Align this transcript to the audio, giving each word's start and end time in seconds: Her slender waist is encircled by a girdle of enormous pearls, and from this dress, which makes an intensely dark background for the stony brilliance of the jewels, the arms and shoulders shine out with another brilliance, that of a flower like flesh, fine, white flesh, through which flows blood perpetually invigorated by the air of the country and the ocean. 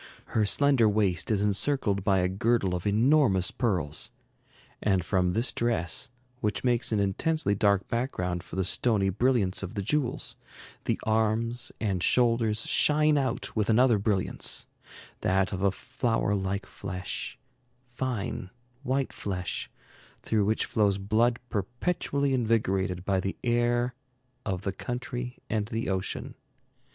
Her 0.33 0.47
slender 0.47 0.89
waist 0.89 1.29
is 1.29 1.43
encircled 1.43 2.03
by 2.03 2.17
a 2.21 2.27
girdle 2.27 2.73
of 2.73 2.87
enormous 2.87 3.51
pearls, 3.51 4.09
and 4.81 5.05
from 5.05 5.33
this 5.33 5.51
dress, 5.51 6.09
which 6.39 6.63
makes 6.63 6.91
an 6.91 6.99
intensely 6.99 7.53
dark 7.53 7.87
background 7.87 8.41
for 8.41 8.55
the 8.55 8.63
stony 8.63 9.09
brilliance 9.09 9.61
of 9.61 9.75
the 9.75 9.83
jewels, 9.83 10.37
the 10.85 10.99
arms 11.03 11.71
and 11.79 12.01
shoulders 12.01 12.61
shine 12.65 13.15
out 13.15 13.55
with 13.55 13.69
another 13.69 13.99
brilliance, 13.99 14.65
that 15.19 15.53
of 15.53 15.61
a 15.61 15.71
flower 15.71 16.33
like 16.33 16.65
flesh, 16.65 17.37
fine, 17.93 18.49
white 18.81 19.13
flesh, 19.13 19.69
through 20.23 20.45
which 20.45 20.65
flows 20.65 20.97
blood 20.97 21.37
perpetually 21.51 22.33
invigorated 22.33 23.05
by 23.05 23.19
the 23.19 23.37
air 23.43 23.93
of 24.47 24.63
the 24.63 24.73
country 24.73 25.37
and 25.47 25.67
the 25.67 25.89
ocean. 25.89 26.33